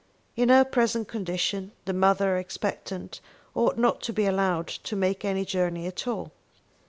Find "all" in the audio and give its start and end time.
6.07-6.31